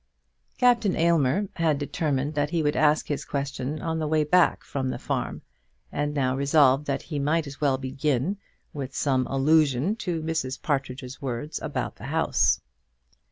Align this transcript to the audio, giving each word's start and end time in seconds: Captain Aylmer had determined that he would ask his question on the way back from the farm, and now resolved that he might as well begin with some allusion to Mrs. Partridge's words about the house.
Captain 0.57 0.95
Aylmer 0.95 1.47
had 1.57 1.77
determined 1.77 2.33
that 2.33 2.49
he 2.49 2.63
would 2.63 2.75
ask 2.75 3.05
his 3.07 3.23
question 3.23 3.79
on 3.83 3.99
the 3.99 4.07
way 4.07 4.23
back 4.23 4.63
from 4.63 4.89
the 4.89 4.97
farm, 4.97 5.43
and 5.91 6.11
now 6.15 6.35
resolved 6.35 6.87
that 6.87 7.03
he 7.03 7.19
might 7.19 7.45
as 7.45 7.61
well 7.61 7.77
begin 7.77 8.37
with 8.73 8.95
some 8.95 9.27
allusion 9.27 9.95
to 9.97 10.23
Mrs. 10.23 10.59
Partridge's 10.59 11.21
words 11.21 11.61
about 11.61 11.97
the 11.97 12.05
house. 12.05 12.61